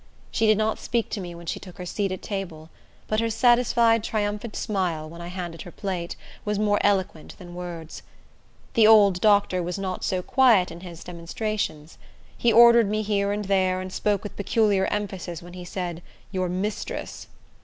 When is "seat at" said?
1.85-2.23